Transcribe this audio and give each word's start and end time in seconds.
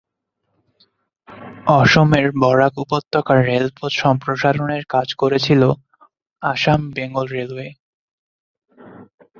অসমের 1.79 2.27
বরাক 2.41 2.73
উপত্যকার 2.77 3.39
রেলপথ 3.45 3.91
সম্প্রসারণের 4.03 4.83
কাজ 4.85 5.07
করেছিল 5.13 5.61
আসাম 6.41 6.81
বেঙ্গল 6.95 7.25
রেলওয়ে। 7.29 7.67